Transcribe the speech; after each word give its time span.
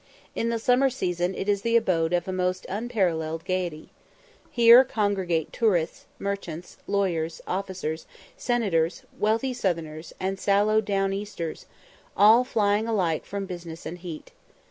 In 0.33 0.49
the 0.49 0.57
summer 0.57 0.89
season 0.89 1.35
it 1.35 1.47
is 1.47 1.61
the 1.61 1.75
abode 1.77 2.11
of 2.11 2.27
almost 2.27 2.65
unparalleled 2.67 3.45
gaiety. 3.45 3.91
Here 4.49 4.83
congregate 4.83 5.53
tourists, 5.53 6.07
merchants, 6.17 6.77
lawyers, 6.87 7.39
officers, 7.45 8.07
senators, 8.35 9.03
wealthy 9.19 9.53
southerners, 9.53 10.11
and 10.19 10.39
sallow 10.39 10.81
down 10.81 11.13
easters, 11.13 11.67
all 12.17 12.43
flying 12.43 12.87
alike 12.87 13.25
from 13.25 13.45
business 13.45 13.85
and 13.85 13.99
heat. 13.99 14.31